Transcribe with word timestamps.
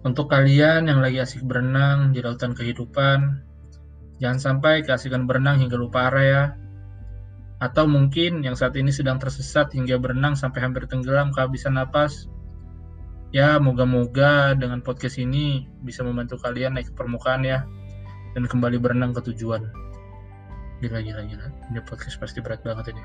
Untuk 0.00 0.32
kalian 0.32 0.88
yang 0.88 1.04
lagi 1.04 1.20
asik 1.20 1.44
berenang 1.44 2.16
di 2.16 2.24
lautan 2.24 2.56
kehidupan, 2.56 3.44
jangan 4.16 4.40
sampai 4.40 4.80
keasikan 4.80 5.28
berenang 5.28 5.60
hingga 5.60 5.76
lupa 5.76 6.08
arah 6.08 6.24
ya. 6.24 6.44
Atau 7.60 7.84
mungkin 7.84 8.40
yang 8.40 8.56
saat 8.56 8.72
ini 8.80 8.88
sedang 8.90 9.20
tersesat 9.20 9.76
hingga 9.76 10.00
berenang 10.00 10.34
sampai 10.34 10.64
hampir 10.64 10.88
tenggelam 10.88 11.30
kehabisan 11.36 11.76
napas. 11.76 12.26
Ya, 13.30 13.60
moga-moga 13.60 14.56
dengan 14.56 14.80
podcast 14.80 15.20
ini 15.20 15.68
bisa 15.84 16.00
membantu 16.00 16.40
kalian 16.40 16.80
naik 16.80 16.90
ke 16.90 16.94
permukaan 16.96 17.44
ya 17.44 17.68
dan 18.32 18.48
kembali 18.48 18.80
berenang 18.80 19.12
ke 19.12 19.20
tujuan. 19.30 19.68
Gila, 20.80 21.04
gila, 21.04 21.22
gila. 21.28 21.46
Ini 21.70 21.80
podcast 21.84 22.16
pasti 22.16 22.40
berat 22.40 22.64
banget 22.64 22.96
ini. 22.96 23.04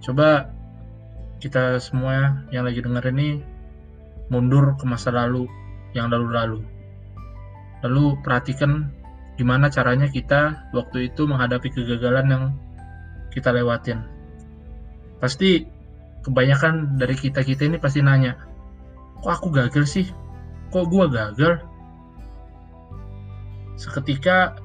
Coba 0.00 0.61
kita 1.42 1.82
semua 1.82 2.46
yang 2.54 2.62
lagi 2.62 2.78
denger 2.78 3.10
ini 3.10 3.42
mundur 4.30 4.78
ke 4.78 4.86
masa 4.86 5.10
lalu 5.10 5.50
yang 5.90 6.06
lalu-lalu. 6.06 6.62
Lalu 7.82 8.14
perhatikan 8.22 8.94
gimana 9.34 9.66
caranya 9.66 10.06
kita 10.06 10.70
waktu 10.70 11.10
itu 11.10 11.26
menghadapi 11.26 11.66
kegagalan 11.74 12.26
yang 12.30 12.44
kita 13.34 13.50
lewatin. 13.50 14.06
Pasti 15.18 15.66
kebanyakan 16.22 16.94
dari 16.94 17.18
kita-kita 17.18 17.66
ini 17.66 17.82
pasti 17.82 18.06
nanya, 18.06 18.38
kok 19.18 19.42
aku 19.42 19.50
gagal 19.50 19.82
sih? 19.90 20.06
Kok 20.70 20.86
gua 20.86 21.10
gagal? 21.10 21.58
Seketika 23.74 24.62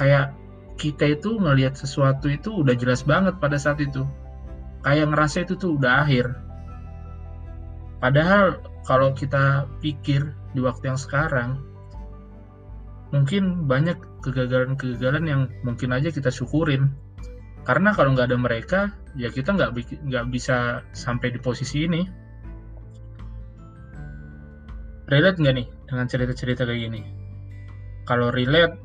kayak 0.00 0.32
kita 0.80 1.20
itu 1.20 1.36
ngelihat 1.36 1.76
sesuatu 1.76 2.32
itu 2.32 2.64
udah 2.64 2.72
jelas 2.72 3.04
banget 3.04 3.36
pada 3.36 3.60
saat 3.60 3.84
itu. 3.84 4.08
Kayak 4.84 5.16
ngerasa 5.16 5.48
itu 5.48 5.56
tuh 5.56 5.80
udah 5.80 6.04
akhir 6.04 6.44
Padahal 8.04 8.60
kalau 8.84 9.16
kita 9.16 9.64
pikir 9.80 10.28
di 10.52 10.60
waktu 10.60 10.92
yang 10.92 11.00
sekarang, 11.00 11.56
mungkin 13.16 13.64
banyak 13.64 13.96
kegagalan-kegagalan 14.20 15.24
yang 15.24 15.40
mungkin 15.64 15.96
aja 15.96 16.12
kita 16.12 16.28
syukurin. 16.28 16.92
Karena 17.64 17.96
kalau 17.96 18.12
nggak 18.12 18.28
ada 18.28 18.36
mereka, 18.36 18.80
ya 19.16 19.32
kita 19.32 19.56
nggak 19.56 19.72
nggak 20.04 20.24
bisa 20.28 20.84
sampai 20.92 21.32
di 21.32 21.40
posisi 21.40 21.88
ini. 21.88 22.04
Relate 25.08 25.40
nggak 25.40 25.54
nih 25.56 25.68
dengan 25.88 26.04
cerita-cerita 26.04 26.68
kayak 26.68 26.80
gini? 26.84 27.00
Kalau 28.04 28.28
relate, 28.28 28.76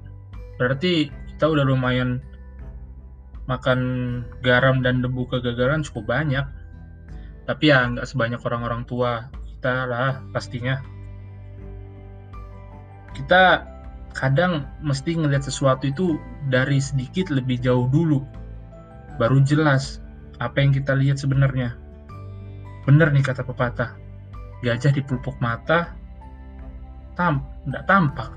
berarti 0.55 1.11
kita 1.35 1.43
udah 1.43 1.67
lumayan 1.67 2.23
makan 3.49 3.79
garam 4.45 4.85
dan 4.85 5.01
debu 5.01 5.25
kegagalan 5.25 5.81
cukup 5.81 6.13
banyak. 6.13 6.45
Tapi 7.49 7.73
ya 7.73 7.89
nggak 7.89 8.05
sebanyak 8.05 8.37
orang-orang 8.45 8.85
tua 8.85 9.25
kita 9.57 9.89
lah 9.89 10.21
pastinya. 10.29 10.77
Kita 13.17 13.65
kadang 14.13 14.69
mesti 14.85 15.17
ngelihat 15.17 15.49
sesuatu 15.49 15.89
itu 15.89 16.21
dari 16.53 16.77
sedikit 16.77 17.33
lebih 17.33 17.57
jauh 17.57 17.89
dulu 17.89 18.21
baru 19.17 19.41
jelas 19.41 19.97
apa 20.37 20.61
yang 20.61 20.69
kita 20.69 20.93
lihat 20.93 21.17
sebenarnya. 21.17 21.73
Bener 22.85 23.09
nih 23.09 23.25
kata 23.25 23.41
pepatah 23.41 23.97
gajah 24.61 24.93
di 24.93 25.01
pelupuk 25.01 25.35
mata 25.41 25.97
tam 27.17 27.49
nggak 27.65 27.89
tampak. 27.89 28.29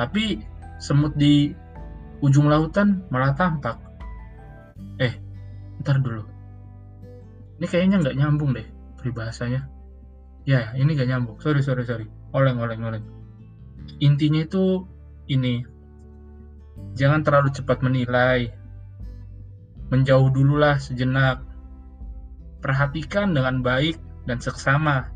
Tapi 0.00 0.40
semut 0.80 1.12
di 1.20 1.52
ujung 2.24 2.48
lautan 2.48 3.04
malah 3.12 3.36
tampak 3.36 3.85
eh 5.00 5.14
ntar 5.82 6.00
dulu. 6.00 6.24
Ini 7.56 7.66
kayaknya 7.68 7.96
nggak 8.02 8.16
nyambung 8.16 8.52
deh 8.52 8.66
peribahasanya. 9.00 9.68
Ya 10.44 10.72
ini 10.76 10.92
nggak 10.92 11.08
nyambung. 11.08 11.36
Sorry 11.40 11.60
sorry 11.64 11.84
sorry. 11.84 12.06
Oleng 12.32 12.60
oleng 12.60 12.82
oleng. 12.84 13.04
Intinya 14.02 14.44
itu 14.44 14.84
ini. 15.30 15.64
Jangan 16.96 17.24
terlalu 17.24 17.52
cepat 17.52 17.80
menilai. 17.80 18.52
Menjauh 19.88 20.28
dululah 20.32 20.76
sejenak. 20.76 21.40
Perhatikan 22.60 23.32
dengan 23.32 23.62
baik 23.62 23.96
dan 24.28 24.42
seksama. 24.42 25.08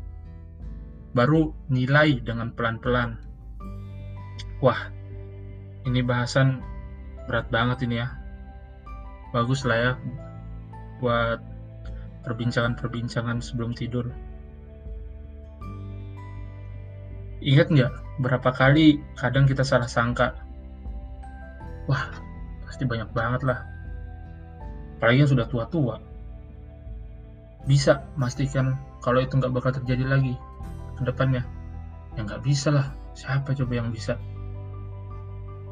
Baru 1.11 1.51
nilai 1.67 2.23
dengan 2.23 2.55
pelan-pelan. 2.55 3.19
Wah 4.63 4.89
ini 5.85 6.05
bahasan 6.05 6.61
berat 7.25 7.49
banget 7.49 7.89
ini 7.89 8.01
ya 8.01 8.20
bagus 9.31 9.63
lah 9.63 9.77
ya 9.79 9.91
buat 10.99 11.39
perbincangan-perbincangan 12.27 13.41
sebelum 13.41 13.73
tidur. 13.73 14.11
Ingat 17.41 17.73
nggak 17.73 17.91
berapa 18.21 18.49
kali 18.53 19.01
kadang 19.17 19.49
kita 19.49 19.65
salah 19.65 19.89
sangka? 19.89 20.37
Wah, 21.89 22.13
pasti 22.69 22.85
banyak 22.85 23.09
banget 23.17 23.41
lah. 23.41 23.65
Apalagi 25.01 25.25
yang 25.25 25.31
sudah 25.33 25.49
tua-tua. 25.49 25.97
Bisa 27.65 28.05
pastikan 28.13 28.77
kalau 29.01 29.25
itu 29.25 29.41
nggak 29.41 29.49
bakal 29.49 29.73
terjadi 29.73 30.05
lagi 30.05 30.37
ke 30.99 31.01
depannya. 31.01 31.41
Ya 32.13 32.21
nggak 32.21 32.45
bisa 32.45 32.69
lah. 32.69 32.93
Siapa 33.17 33.57
coba 33.57 33.73
yang 33.73 33.89
bisa? 33.89 34.15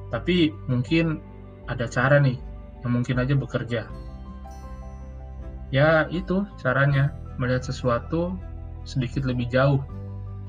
Tapi 0.10 0.50
mungkin 0.66 1.22
ada 1.70 1.86
cara 1.86 2.18
nih 2.18 2.49
yang 2.84 2.92
mungkin 2.96 3.20
aja 3.20 3.34
bekerja. 3.36 3.82
Ya 5.70 6.10
itu 6.10 6.48
caranya 6.58 7.14
melihat 7.38 7.68
sesuatu 7.68 8.36
sedikit 8.84 9.24
lebih 9.24 9.48
jauh 9.54 9.86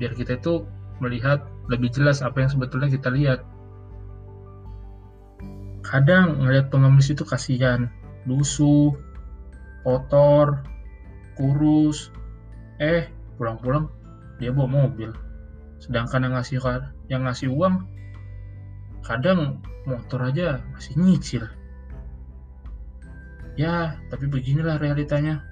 biar 0.00 0.16
kita 0.16 0.40
itu 0.40 0.64
melihat 1.04 1.44
lebih 1.68 1.92
jelas 1.92 2.24
apa 2.24 2.40
yang 2.40 2.50
sebetulnya 2.50 2.88
kita 2.88 3.12
lihat. 3.12 3.40
Kadang 5.84 6.40
ngelihat 6.40 6.72
pengemis 6.72 7.12
itu 7.12 7.26
kasihan 7.26 7.90
lusuh 8.24 8.96
kotor 9.84 10.60
kurus 11.36 12.12
eh 12.80 13.08
pulang-pulang 13.36 13.88
dia 14.40 14.52
bawa 14.52 14.88
mobil. 14.88 15.12
Sedangkan 15.80 16.24
yang 16.28 16.34
ngasih 16.36 16.60
yang 17.12 17.22
ngasih 17.28 17.52
uang 17.52 17.84
kadang 19.04 19.60
motor 19.88 20.28
aja 20.28 20.60
masih 20.76 20.96
nyicil 21.00 21.44
Ya, 23.58 23.98
tapi 24.10 24.30
beginilah 24.30 24.78
realitanya. 24.78 25.42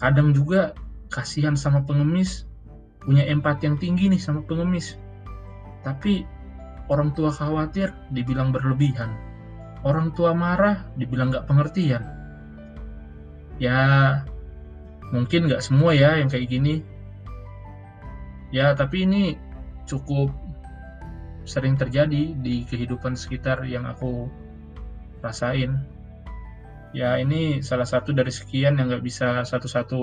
Kadang 0.00 0.32
juga 0.32 0.72
kasihan 1.12 1.54
sama 1.54 1.84
pengemis, 1.84 2.48
punya 3.04 3.26
empati 3.28 3.68
yang 3.68 3.76
tinggi 3.76 4.08
nih 4.08 4.20
sama 4.20 4.40
pengemis. 4.46 4.96
Tapi 5.84 6.24
orang 6.88 7.12
tua 7.12 7.30
khawatir 7.30 7.92
dibilang 8.10 8.50
berlebihan. 8.50 9.12
Orang 9.82 10.14
tua 10.14 10.32
marah 10.32 10.86
dibilang 10.96 11.34
nggak 11.34 11.46
pengertian. 11.46 12.02
Ya, 13.60 13.78
mungkin 15.12 15.46
nggak 15.46 15.62
semua 15.62 15.92
ya 15.92 16.18
yang 16.18 16.30
kayak 16.32 16.48
gini. 16.48 16.82
Ya, 18.54 18.72
tapi 18.74 19.04
ini 19.04 19.36
cukup 19.86 20.32
sering 21.42 21.74
terjadi 21.74 22.38
di 22.38 22.62
kehidupan 22.66 23.18
sekitar 23.18 23.66
yang 23.66 23.82
aku 23.82 24.30
rasain 25.22 25.82
ya 26.92 27.16
ini 27.16 27.64
salah 27.64 27.88
satu 27.88 28.12
dari 28.12 28.28
sekian 28.28 28.76
yang 28.76 28.88
nggak 28.92 29.04
bisa 29.04 29.44
satu-satu 29.44 30.00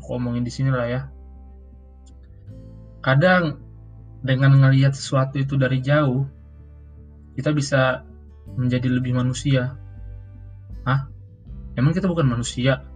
aku 0.00 0.10
omongin 0.16 0.44
di 0.44 0.52
sini 0.52 0.70
lah 0.70 0.86
ya 0.86 1.00
kadang 3.00 3.60
dengan 4.20 4.60
ngelihat 4.60 4.92
sesuatu 4.92 5.40
itu 5.40 5.56
dari 5.56 5.80
jauh 5.80 6.28
kita 7.36 7.52
bisa 7.52 8.04
menjadi 8.56 8.88
lebih 8.88 9.16
manusia 9.16 9.76
Hah? 10.86 11.10
Emang 11.74 11.90
kita 11.90 12.06
bukan 12.06 12.30
manusia? 12.30 12.86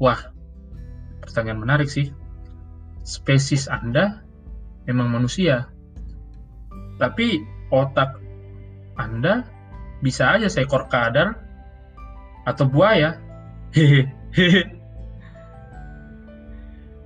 Wah, 0.00 0.32
pertanyaan 1.20 1.60
menarik 1.60 1.92
sih. 1.92 2.08
Spesies 3.04 3.68
Anda 3.68 4.24
memang 4.88 5.12
manusia. 5.12 5.68
Tapi 6.96 7.44
otak 7.68 8.16
Anda 8.96 9.44
bisa 10.00 10.34
aja 10.34 10.48
seekor 10.48 10.88
kadal 10.88 11.36
atau 12.46 12.64
buaya? 12.66 13.18
Hehehe 13.72 14.82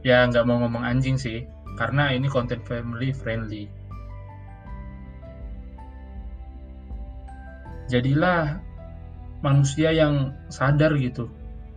ya 0.06 0.22
nggak 0.30 0.46
mau 0.46 0.62
ngomong 0.62 0.86
anjing 0.86 1.18
sih 1.18 1.50
karena 1.74 2.14
ini 2.14 2.30
konten 2.30 2.62
family 2.62 3.10
friendly. 3.10 3.66
Jadilah 7.90 8.62
manusia 9.42 9.90
yang 9.90 10.34
sadar 10.46 10.94
gitu. 10.98 11.26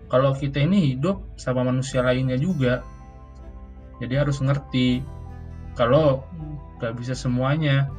Kalau 0.09 0.33
kita 0.33 0.61
ini 0.61 0.93
hidup 0.93 1.21
sama 1.37 1.65
manusia 1.65 2.01
lainnya 2.01 2.37
juga 2.37 2.81
jadi 4.01 4.25
harus 4.25 4.41
ngerti 4.41 5.05
kalau 5.77 6.25
nggak 6.79 6.95
bisa 6.97 7.13
semuanya 7.13 7.91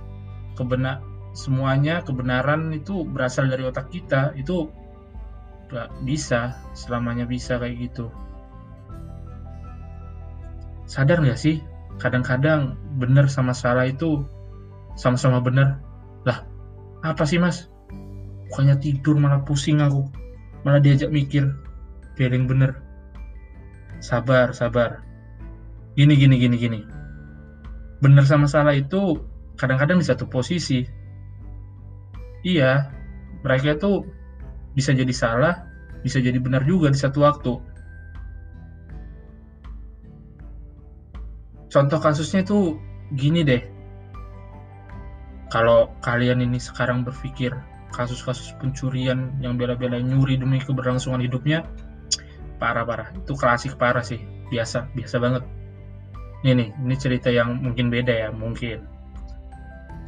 kebenar 0.57 1.05
semuanya 1.37 2.03
kebenaran 2.03 2.75
itu 2.75 3.07
berasal 3.07 3.47
dari 3.47 3.63
otak 3.63 3.93
kita 3.95 4.35
itu 4.35 4.67
bisa 6.03 6.59
selamanya 6.75 7.25
bisa 7.27 7.59
kayak 7.59 7.91
gitu. 7.91 8.11
Sadar 10.91 11.23
nggak 11.23 11.39
sih? 11.39 11.63
Kadang-kadang 12.03 12.75
benar 12.99 13.31
sama 13.31 13.55
salah 13.55 13.87
itu 13.87 14.27
sama-sama 14.99 15.39
benar 15.39 15.79
lah 16.27 16.43
apa 17.07 17.23
sih 17.25 17.39
mas? 17.39 17.71
Bukannya 18.51 18.77
tidur 18.83 19.17
malah 19.17 19.47
pusing 19.47 19.79
aku. 19.79 20.05
Malah 20.67 20.83
diajak 20.83 21.15
mikir 21.15 21.47
feeling 22.19 22.51
bener. 22.51 22.83
Sabar 24.03 24.51
sabar. 24.51 25.07
Gini 25.95 26.19
gini 26.19 26.37
gini 26.37 26.57
gini. 26.59 26.81
Benar 28.03 28.27
sama 28.27 28.51
salah 28.51 28.75
itu 28.75 29.23
kadang-kadang 29.55 30.03
di 30.03 30.07
satu 30.09 30.27
posisi. 30.27 30.83
Iya 32.43 32.89
mereka 33.45 33.77
itu 33.77 34.05
bisa 34.75 34.95
jadi 34.95 35.11
salah 35.11 35.71
bisa 36.01 36.19
jadi 36.21 36.37
benar 36.41 36.65
juga 36.65 36.89
di 36.89 36.99
satu 36.99 37.25
waktu. 37.25 37.53
Contoh 41.71 41.99
kasusnya 42.03 42.43
itu 42.43 42.81
gini 43.15 43.47
deh. 43.47 43.63
Kalau 45.51 45.95
kalian 46.03 46.43
ini 46.43 46.59
sekarang 46.59 47.07
berpikir 47.07 47.55
kasus-kasus 47.91 48.55
pencurian 48.59 49.35
yang 49.43 49.59
bela-bela 49.59 49.99
nyuri 49.99 50.39
demi 50.39 50.63
keberlangsungan 50.63 51.23
hidupnya 51.23 51.67
parah-parah 52.63 53.15
itu 53.15 53.35
klasik 53.39 53.79
parah 53.79 54.03
sih. 54.03 54.19
Biasa 54.51 54.91
biasa 54.99 55.17
banget. 55.23 55.43
Ini 56.43 56.53
nih 56.57 56.69
ini 56.75 56.97
cerita 56.99 57.29
yang 57.31 57.63
mungkin 57.63 57.91
beda 57.93 58.15
ya 58.27 58.29
mungkin. 58.35 58.83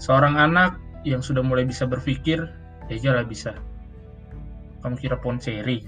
Seorang 0.03 0.35
anak 0.35 0.79
yang 1.07 1.23
sudah 1.23 1.43
mulai 1.47 1.67
bisa 1.67 1.87
berpikir 1.87 2.43
ya 2.91 3.15
lah 3.15 3.27
bisa 3.27 3.55
kamu 4.83 4.95
kira 4.99 5.17
ponseri? 5.23 5.81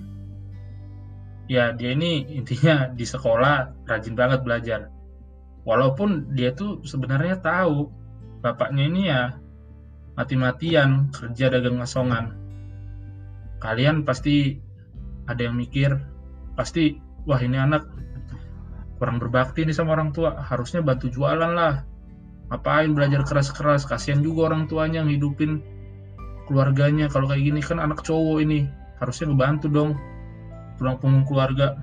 Ya 1.51 1.75
dia 1.77 1.93
ini 1.93 2.25
intinya 2.33 2.89
di 2.99 3.05
sekolah 3.05 3.87
rajin 3.91 4.15
banget 4.17 4.41
belajar. 4.47 4.81
Walaupun 5.67 6.33
dia 6.37 6.53
tuh 6.53 6.81
sebenarnya 6.85 7.41
tahu 7.41 7.89
bapaknya 8.45 8.85
ini 8.85 9.03
ya 9.09 9.23
mati-matian 10.15 11.11
kerja 11.11 11.49
dagang 11.49 11.81
ngasongan 11.81 12.45
kalian 13.65 14.05
pasti 14.05 14.61
ada 15.25 15.49
yang 15.49 15.57
mikir 15.57 15.97
pasti 16.53 17.01
wah 17.25 17.41
ini 17.41 17.57
anak 17.57 17.89
kurang 19.01 19.17
berbakti 19.17 19.65
nih 19.65 19.73
sama 19.73 19.97
orang 19.97 20.13
tua 20.13 20.37
harusnya 20.39 20.85
bantu 20.85 21.09
jualan 21.09 21.53
lah. 21.57 21.83
Ngapain 22.53 22.93
belajar 22.93 23.25
keras-keras? 23.25 23.89
Kasihan 23.89 24.21
juga 24.21 24.53
orang 24.53 24.69
tuanya 24.69 25.01
ngidupin 25.03 25.65
keluarganya 26.47 27.09
kalau 27.09 27.27
kayak 27.27 27.43
gini. 27.43 27.61
Kan 27.65 27.81
anak 27.81 28.05
cowok 28.05 28.45
ini 28.45 28.69
harusnya 29.05 29.31
ngebantu 29.31 29.67
dong 29.69 29.95
tulang 30.81 30.99
punggung 30.99 31.29
keluarga. 31.29 31.79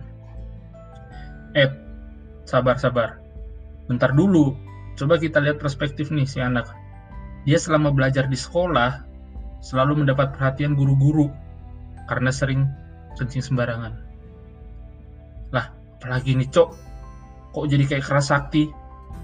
Eh 1.55 1.69
sabar 2.43 2.75
sabar 2.81 3.21
bentar 3.87 4.11
dulu. 4.11 4.55
Coba 4.99 5.17
kita 5.17 5.39
lihat 5.39 5.57
perspektif 5.59 6.11
nih 6.11 6.27
si 6.27 6.43
anak. 6.43 6.67
Dia 7.47 7.57
selama 7.57 7.89
belajar 7.89 8.27
di 8.27 8.37
sekolah 8.37 9.01
selalu 9.63 10.05
mendapat 10.05 10.35
perhatian 10.35 10.77
guru-guru 10.77 11.31
karena 12.05 12.29
sering 12.29 12.67
kencing 13.15 13.41
sembarangan. 13.41 13.93
Lah 15.55 15.71
apalagi 15.99 16.37
nih 16.37 16.49
cok? 16.49 16.69
Kok 17.51 17.65
jadi 17.67 17.83
kayak 17.87 18.05
keras 18.07 18.31
sakti? 18.31 18.71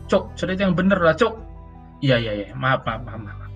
Cok 0.08 0.36
cerita 0.40 0.68
yang 0.68 0.76
bener 0.76 1.00
lah 1.00 1.16
cok. 1.16 1.36
Iya 2.04 2.16
iya 2.20 2.32
iya. 2.44 2.48
Maaf 2.56 2.84
maaf 2.88 3.02
maaf, 3.04 3.22
maaf. 3.22 3.47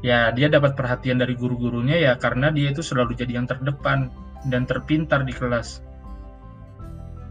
Ya 0.00 0.32
dia 0.32 0.48
dapat 0.48 0.76
perhatian 0.76 1.20
dari 1.20 1.36
guru-gurunya 1.36 2.00
ya 2.00 2.12
karena 2.16 2.48
dia 2.48 2.72
itu 2.72 2.80
selalu 2.80 3.16
jadi 3.16 3.40
yang 3.40 3.46
terdepan 3.48 4.08
dan 4.48 4.64
terpintar 4.64 5.24
di 5.28 5.36
kelas 5.36 5.84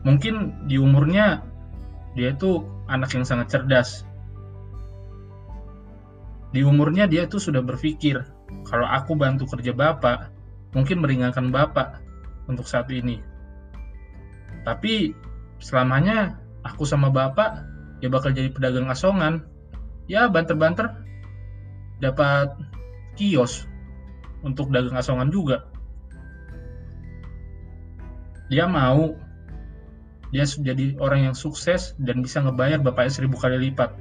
mungkin 0.06 0.66
di 0.69 0.77
umurnya 0.77 1.44
dia 2.18 2.33
itu 2.33 2.66
anak 2.89 3.13
yang 3.13 3.25
sangat 3.25 3.54
cerdas. 3.54 4.04
Di 6.50 6.66
umurnya 6.66 7.06
dia 7.06 7.30
itu 7.30 7.38
sudah 7.38 7.62
berpikir, 7.62 8.25
kalau 8.66 8.88
aku 8.89 9.13
bantu 9.13 9.45
kerja 9.45 9.69
bapak, 9.69 10.33
mungkin 10.74 11.06
meringankan 11.06 11.54
bapak 11.54 12.01
untuk 12.50 12.65
saat 12.65 12.89
ini. 12.89 13.22
Tapi 14.65 15.13
selamanya 15.62 16.42
aku 16.65 16.89
sama 16.89 17.13
bapak 17.13 17.63
ya 18.01 18.10
bakal 18.10 18.33
jadi 18.33 18.50
pedagang 18.50 18.89
asongan. 18.89 19.45
Ya 20.10 20.25
banter-banter 20.25 20.89
dapat 22.00 22.56
kios 23.19 23.68
untuk 24.44 24.72
dagang 24.72 24.96
asongan 24.96 25.30
juga. 25.30 25.68
Dia 28.50 28.66
mau 28.66 29.13
dia 30.30 30.46
jadi 30.46 30.98
orang 30.98 31.30
yang 31.31 31.36
sukses 31.38 31.94
dan 32.01 32.22
bisa 32.22 32.42
ngebayar 32.42 32.81
bapaknya 32.81 33.12
seribu 33.13 33.38
kali 33.38 33.69
lipat. 33.69 33.94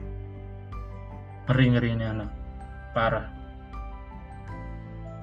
Ngeri 1.49 1.67
ngeri 1.75 1.89
ini 1.97 2.05
anak. 2.05 2.31
Parah. 2.93 3.27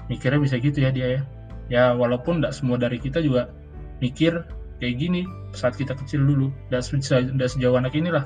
Mikirnya 0.09 0.41
bisa 0.41 0.57
gitu 0.61 0.81
ya 0.81 0.89
dia 0.93 1.07
ya. 1.17 1.21
Ya 1.65 1.83
walaupun 1.97 2.41
tidak 2.41 2.53
semua 2.53 2.77
dari 2.77 3.01
kita 3.01 3.21
juga 3.21 3.49
mikir 3.97 4.45
kayak 4.77 4.95
gini 5.01 5.25
saat 5.53 5.73
kita 5.77 5.97
kecil 5.97 6.21
dulu. 6.21 6.53
Dan 6.69 6.81
sejauh, 6.81 7.33
sejauh 7.33 7.77
anak 7.77 7.93
inilah. 7.97 8.25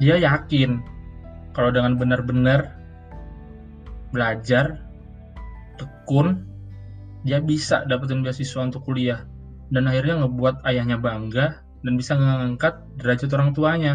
Dia 0.00 0.20
yakin 0.20 0.91
kalau 1.52 1.72
dengan 1.72 1.96
benar-benar 1.96 2.76
belajar 4.12 4.80
tekun 5.80 6.44
dia 7.24 7.38
bisa 7.38 7.86
dapetin 7.86 8.20
beasiswa 8.20 8.60
untuk 8.60 8.84
kuliah 8.84 9.24
dan 9.72 9.88
akhirnya 9.88 10.26
ngebuat 10.26 10.66
ayahnya 10.68 11.00
bangga 11.00 11.62
dan 11.82 11.92
bisa 11.98 12.14
mengangkat 12.14 12.78
derajat 12.98 13.30
orang 13.34 13.50
tuanya. 13.56 13.94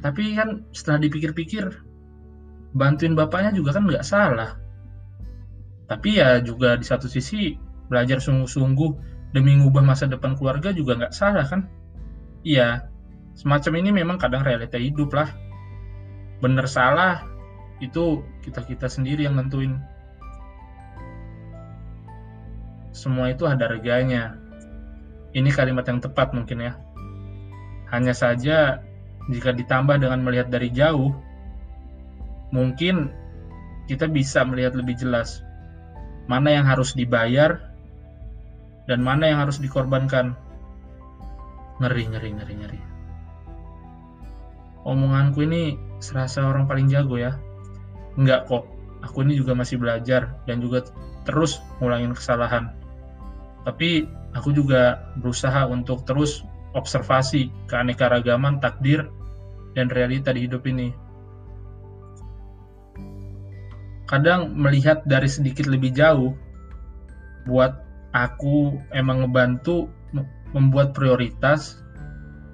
Tapi 0.00 0.36
kan 0.36 0.64
setelah 0.70 1.02
dipikir-pikir, 1.02 1.66
bantuin 2.76 3.12
bapaknya 3.16 3.52
juga 3.54 3.76
kan 3.76 3.84
nggak 3.88 4.06
salah. 4.06 4.56
Tapi 5.86 6.18
ya 6.18 6.42
juga 6.42 6.74
di 6.74 6.82
satu 6.82 7.06
sisi 7.06 7.54
belajar 7.86 8.18
sungguh-sungguh 8.18 8.90
demi 9.30 9.54
mengubah 9.54 9.82
masa 9.86 10.10
depan 10.10 10.34
keluarga 10.34 10.74
juga 10.74 10.98
nggak 10.98 11.14
salah 11.14 11.46
kan? 11.46 11.70
Iya, 12.42 12.86
semacam 13.38 13.72
ini 13.82 13.90
memang 14.02 14.16
kadang 14.18 14.42
realita 14.42 14.78
hidup 14.78 15.14
lah. 15.14 15.30
Bener 16.40 16.68
salah 16.68 17.24
itu 17.80 18.24
kita-kita 18.44 18.88
sendiri 18.88 19.24
yang 19.24 19.36
nentuin. 19.36 19.80
Semua 22.92 23.32
itu 23.32 23.44
ada 23.44 23.68
reganya. 23.68 24.36
Ini 25.36 25.52
kalimat 25.52 25.84
yang 25.84 26.00
tepat 26.00 26.32
mungkin 26.32 26.64
ya. 26.64 26.72
Hanya 27.92 28.16
saja 28.16 28.80
jika 29.28 29.52
ditambah 29.52 30.00
dengan 30.00 30.24
melihat 30.24 30.48
dari 30.48 30.72
jauh, 30.72 31.12
mungkin 32.50 33.12
kita 33.86 34.08
bisa 34.10 34.42
melihat 34.42 34.74
lebih 34.74 34.96
jelas 34.98 35.44
mana 36.26 36.50
yang 36.50 36.66
harus 36.66 36.90
dibayar 36.96 37.70
dan 38.90 39.02
mana 39.02 39.30
yang 39.30 39.38
harus 39.42 39.58
dikorbankan. 39.62 40.34
Ngeri, 41.76 42.08
ngeri, 42.08 42.30
ngeri, 42.32 42.54
ngeri. 42.56 42.80
Omonganku 44.86 45.44
ini 45.44 45.76
serasa 45.98 46.44
orang 46.44 46.68
paling 46.68 46.88
jago 46.90 47.16
ya. 47.16 47.36
Enggak 48.16 48.48
kok, 48.48 48.64
aku 49.04 49.24
ini 49.24 49.36
juga 49.36 49.52
masih 49.52 49.76
belajar 49.80 50.36
dan 50.48 50.60
juga 50.60 50.86
terus 51.28 51.60
ngulangin 51.78 52.16
kesalahan. 52.16 52.72
Tapi 53.66 54.06
aku 54.32 54.54
juga 54.54 55.10
berusaha 55.18 55.66
untuk 55.66 56.06
terus 56.06 56.46
observasi 56.76 57.50
keanekaragaman 57.66 58.60
takdir 58.60 59.08
dan 59.74 59.90
realita 59.92 60.30
di 60.32 60.46
hidup 60.46 60.64
ini. 60.68 60.92
Kadang 64.06 64.54
melihat 64.54 65.02
dari 65.02 65.26
sedikit 65.26 65.66
lebih 65.66 65.90
jauh, 65.90 66.38
buat 67.48 67.74
aku 68.14 68.78
emang 68.94 69.26
ngebantu 69.26 69.90
membuat 70.54 70.94
prioritas 70.94 71.82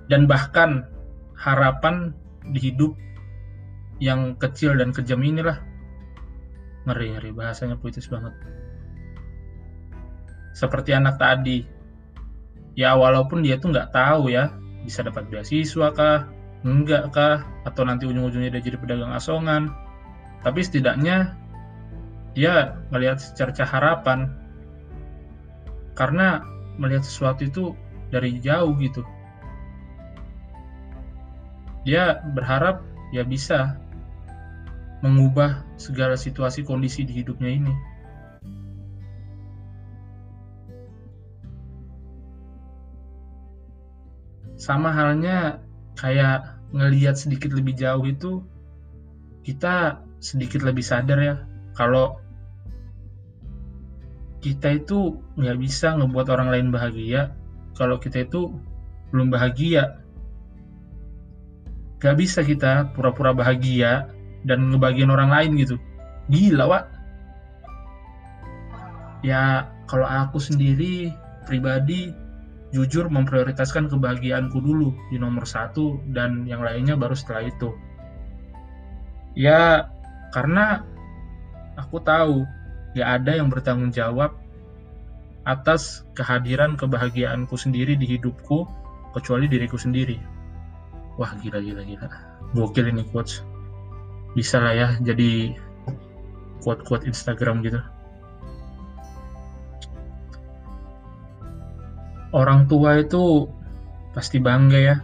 dan 0.09 0.25
bahkan 0.25 0.89
harapan 1.37 2.17
di 2.51 2.73
hidup 2.73 2.97
yang 4.03 4.35
kecil 4.35 4.75
dan 4.75 4.91
kejam 4.91 5.23
inilah 5.23 5.63
ngeri 6.91 7.15
ngeri 7.15 7.31
bahasanya 7.31 7.79
puitis 7.79 8.11
banget 8.11 8.35
seperti 10.53 10.93
anak 10.93 11.17
tadi. 11.17 11.65
Ya 12.73 12.97
walaupun 12.97 13.45
dia 13.45 13.61
tuh 13.61 13.73
nggak 13.73 13.93
tahu 13.93 14.33
ya 14.33 14.53
bisa 14.85 15.05
dapat 15.05 15.29
beasiswa 15.29 15.93
kah, 15.93 16.29
enggak 16.65 17.13
kah, 17.13 17.45
atau 17.69 17.85
nanti 17.85 18.09
ujung-ujungnya 18.09 18.53
dia 18.53 18.63
jadi 18.65 18.79
pedagang 18.81 19.13
asongan. 19.13 19.73
Tapi 20.41 20.61
setidaknya 20.65 21.37
dia 22.33 22.81
melihat 22.89 23.21
secerca 23.21 23.69
harapan 23.69 24.33
karena 25.93 26.41
melihat 26.81 27.05
sesuatu 27.05 27.45
itu 27.45 27.65
dari 28.09 28.41
jauh 28.41 28.73
gitu. 28.81 29.05
Dia 31.85 32.25
berharap 32.33 32.81
ya 33.13 33.27
bisa 33.27 33.77
mengubah 35.03 35.67
segala 35.75 36.15
situasi 36.15 36.63
kondisi 36.63 37.03
di 37.03 37.21
hidupnya 37.21 37.51
ini. 37.51 37.75
Sama 44.55 44.95
halnya 44.95 45.59
kayak 45.99 46.47
ngeliat 46.71 47.19
sedikit 47.19 47.51
lebih 47.51 47.75
jauh 47.75 48.07
itu 48.07 48.47
kita 49.43 49.99
sedikit 50.23 50.63
lebih 50.63 50.87
sadar 50.87 51.19
ya 51.19 51.37
kalau 51.75 52.23
kita 54.39 54.79
itu 54.79 55.19
nggak 55.35 55.59
bisa 55.59 55.99
ngebuat 55.99 56.31
orang 56.31 56.49
lain 56.55 56.69
bahagia 56.71 57.35
kalau 57.75 57.99
kita 57.99 58.23
itu 58.23 58.55
belum 59.11 59.35
bahagia. 59.35 59.99
nggak 62.03 62.19
bisa 62.19 62.43
kita 62.43 62.91
pura-pura 62.99 63.31
bahagia 63.31 64.11
dan 64.47 64.71
ngebagian 64.71 65.11
orang 65.11 65.31
lain 65.31 65.59
gitu. 65.59 65.77
Gila 66.31 66.65
wak. 66.67 66.85
Ya 69.23 69.71
kalau 69.87 70.07
aku 70.07 70.43
sendiri 70.43 71.15
pribadi 71.47 72.11
jujur 72.73 73.07
memprioritaskan 73.13 73.93
kebahagiaanku 73.93 74.59
dulu 74.59 74.97
di 75.13 75.21
nomor 75.21 75.45
satu 75.45 76.01
dan 76.11 76.49
yang 76.49 76.65
lainnya 76.65 76.99
baru 76.99 77.15
setelah 77.15 77.47
itu. 77.47 77.71
Ya 79.37 79.93
karena 80.33 80.83
aku 81.77 82.01
tahu 82.01 82.49
gak 82.97 83.09
ada 83.23 83.33
yang 83.37 83.49
bertanggung 83.53 83.93
jawab 83.93 84.37
atas 85.43 86.07
kehadiran 86.17 86.79
kebahagiaanku 86.79 87.55
sendiri 87.59 87.99
di 87.99 88.17
hidupku 88.17 88.65
kecuali 89.13 89.47
diriku 89.47 89.77
sendiri. 89.77 90.17
Wah 91.21 91.37
gila 91.39 91.61
gila 91.61 91.85
gila. 91.85 92.09
Gokil 92.57 92.89
ini 92.89 93.05
quotes 93.13 93.52
bisa 94.33 94.61
lah 94.61 94.73
ya 94.73 94.89
jadi 95.05 95.57
quote-quote 96.63 97.05
Instagram 97.05 97.61
gitu. 97.67 97.81
Orang 102.33 102.65
tua 102.65 103.05
itu 103.05 103.45
pasti 104.17 104.41
bangga 104.41 104.81
ya 104.81 104.97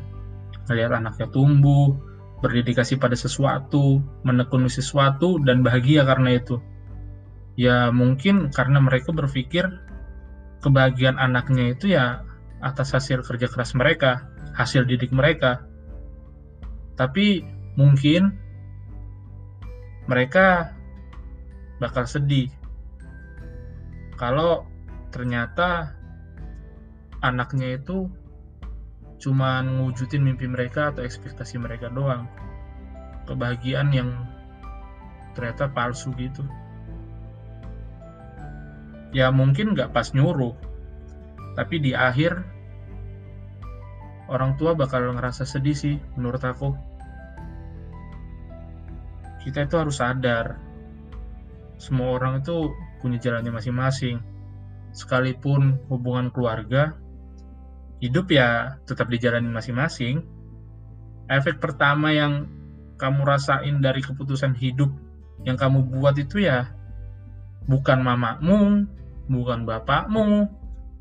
melihat 0.69 1.01
anaknya 1.01 1.29
tumbuh 1.29 1.97
berdedikasi 2.41 2.97
pada 2.97 3.19
sesuatu 3.19 4.01
menekuni 4.23 4.71
sesuatu 4.71 5.43
dan 5.43 5.61
bahagia 5.61 6.07
karena 6.07 6.39
itu. 6.39 6.63
Ya 7.59 7.91
mungkin 7.91 8.55
karena 8.55 8.79
mereka 8.79 9.11
berpikir 9.11 9.67
kebahagiaan 10.63 11.19
anaknya 11.19 11.75
itu 11.75 11.93
ya 11.93 12.23
atas 12.63 12.95
hasil 12.95 13.27
kerja 13.27 13.51
keras 13.51 13.75
mereka 13.75 14.31
hasil 14.55 14.87
didik 14.87 15.11
mereka. 15.11 15.67
Tapi 16.95 17.43
mungkin 17.75 18.35
mereka 20.09 20.73
bakal 21.79 22.09
sedih. 22.09 22.51
Kalau 24.19 24.67
ternyata 25.15 25.95
anaknya 27.23 27.79
itu 27.79 28.11
cuma 29.23 29.63
ngewujudin 29.63 30.25
mimpi 30.25 30.51
mereka 30.51 30.91
atau 30.91 31.07
ekspektasi 31.07 31.61
mereka 31.61 31.93
doang. 31.93 32.27
Kebahagiaan 33.31 33.93
yang 33.95 34.11
ternyata 35.37 35.71
palsu 35.71 36.11
gitu. 36.19 36.43
Ya 39.13 39.31
mungkin 39.31 39.77
nggak 39.77 39.93
pas 39.95 40.11
nyuruh 40.17 40.57
tapi 41.59 41.83
di 41.83 41.91
akhir 41.91 42.39
orang 44.31 44.55
tua 44.55 44.79
bakal 44.79 45.11
ngerasa 45.11 45.43
sedih 45.43 45.75
sih 45.75 45.97
menurut 46.15 46.39
aku 46.47 46.71
kita 49.49 49.65
itu 49.65 49.81
harus 49.81 49.97
sadar. 49.97 50.61
Semua 51.81 52.21
orang 52.21 52.45
itu 52.45 52.69
punya 53.01 53.17
jalannya 53.17 53.49
masing-masing. 53.49 54.21
Sekalipun 54.93 55.81
hubungan 55.89 56.29
keluarga 56.29 57.01
hidup 58.05 58.29
ya 58.29 58.77
tetap 58.85 59.09
dijalani 59.09 59.49
masing-masing. 59.49 60.21
Efek 61.33 61.65
pertama 61.65 62.13
yang 62.13 62.45
kamu 63.01 63.25
rasain 63.25 63.81
dari 63.81 64.05
keputusan 64.05 64.53
hidup 64.53 64.93
yang 65.49 65.57
kamu 65.57 65.87
buat 65.87 66.19
itu 66.19 66.43
ya 66.45 66.67
bukan 67.71 68.03
mamamu 68.03 68.85
bukan 69.31 69.63
bapakmu 69.63 70.51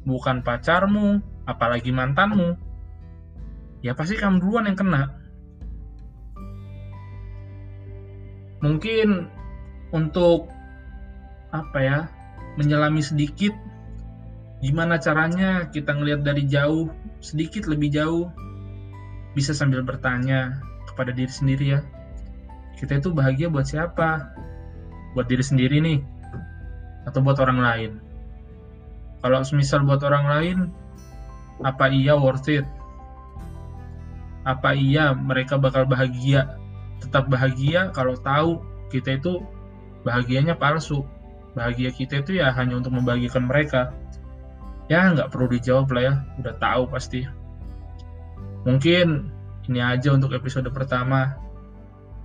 bukan 0.08 0.40
pacarmu 0.40 1.20
apalagi 1.44 1.92
mantanmu. 1.92 2.56
Ya 3.84 3.92
pasti 3.92 4.16
kamu 4.16 4.40
duluan 4.40 4.72
yang 4.72 4.80
kena 4.80 5.27
mungkin 8.64 9.30
untuk 9.94 10.50
apa 11.54 11.80
ya 11.80 12.00
menyelami 12.58 13.00
sedikit 13.00 13.54
gimana 14.60 14.98
caranya 14.98 15.70
kita 15.70 15.94
ngelihat 15.94 16.26
dari 16.26 16.50
jauh 16.50 16.90
sedikit 17.22 17.70
lebih 17.70 17.94
jauh 17.94 18.34
bisa 19.38 19.54
sambil 19.54 19.86
bertanya 19.86 20.58
kepada 20.90 21.14
diri 21.14 21.30
sendiri 21.30 21.78
ya. 21.78 21.82
Kita 22.74 22.98
itu 22.98 23.14
bahagia 23.14 23.54
buat 23.54 23.70
siapa? 23.70 24.34
Buat 25.14 25.30
diri 25.30 25.46
sendiri 25.46 25.78
nih 25.78 26.02
atau 27.06 27.22
buat 27.22 27.38
orang 27.38 27.62
lain? 27.62 27.92
Kalau 29.22 29.46
semisal 29.46 29.86
buat 29.86 30.02
orang 30.02 30.26
lain 30.26 30.58
apa 31.62 31.94
iya 31.94 32.18
worth 32.18 32.50
it? 32.50 32.66
Apa 34.42 34.74
iya 34.74 35.14
mereka 35.14 35.62
bakal 35.62 35.86
bahagia 35.86 36.57
tetap 37.02 37.30
bahagia 37.30 37.94
kalau 37.94 38.18
tahu 38.18 38.62
kita 38.90 39.20
itu 39.20 39.44
bahagianya 40.08 40.56
palsu. 40.56 41.04
Bahagia 41.58 41.90
kita 41.90 42.22
itu 42.22 42.38
ya 42.38 42.54
hanya 42.54 42.78
untuk 42.78 42.94
membahagiakan 42.94 43.50
mereka. 43.50 43.92
Ya 44.88 45.10
nggak 45.12 45.34
perlu 45.34 45.52
dijawab 45.52 45.90
lah 45.92 46.04
ya. 46.04 46.14
Udah 46.40 46.54
tahu 46.62 46.84
pasti. 46.88 47.26
Mungkin 48.64 49.32
ini 49.68 49.80
aja 49.84 50.14
untuk 50.14 50.32
episode 50.32 50.70
pertama. 50.72 51.36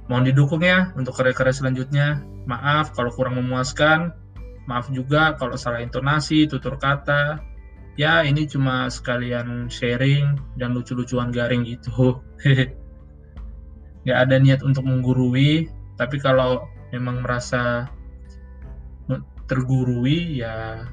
Mohon 0.07 0.35
didukung 0.35 0.62
ya 0.62 0.93
untuk 0.95 1.17
karya-karya 1.17 1.55
selanjutnya. 1.55 2.07
Maaf 2.45 2.93
kalau 2.93 3.11
kurang 3.14 3.41
memuaskan. 3.41 4.12
Maaf 4.69 4.93
juga 4.95 5.35
kalau 5.41 5.59
salah 5.59 5.83
intonasi 5.83 6.47
tutur 6.47 6.76
kata. 6.79 7.41
Ya 7.97 8.25
ini 8.25 8.49
cuma 8.49 8.88
sekalian 8.88 9.69
sharing 9.69 10.41
dan 10.57 10.73
lucu-lucuan 10.73 11.29
garing 11.29 11.61
gitu 11.69 12.25
nggak 14.02 14.18
ada 14.18 14.37
niat 14.42 14.61
untuk 14.66 14.82
menggurui 14.87 15.71
tapi 15.94 16.18
kalau 16.18 16.66
memang 16.90 17.23
merasa 17.23 17.87
tergurui 19.52 20.40
ya 20.40 20.88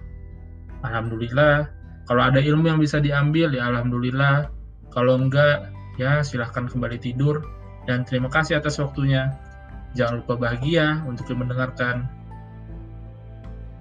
alhamdulillah. 0.83 1.71
Kalau 2.09 2.21
ada 2.25 2.41
ilmu 2.41 2.67
yang 2.67 2.81
bisa 2.81 2.99
diambil 2.99 3.53
ya 3.55 3.71
alhamdulillah. 3.71 4.51
Kalau 4.91 5.15
enggak 5.15 5.71
ya 5.95 6.25
silahkan 6.25 6.67
kembali 6.67 6.99
tidur. 6.99 7.45
Dan 7.87 8.03
terima 8.03 8.27
kasih 8.27 8.59
atas 8.59 8.81
waktunya. 8.83 9.31
Jangan 9.95 10.21
lupa 10.21 10.35
bahagia 10.37 11.01
untuk 11.07 11.31
mendengarkan. 11.33 12.05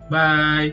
Bye 0.08 0.72